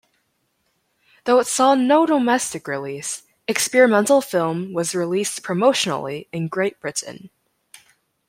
[1.25, 7.29] Though it saw no domestic release, "Experimental Film" was released promotionally in Great Britain.